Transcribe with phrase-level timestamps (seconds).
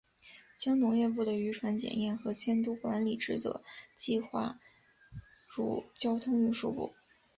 [0.57, 3.61] 将农业部的渔船检验和监督管理职责
[4.27, 4.59] 划
[5.55, 6.95] 入交通运输部。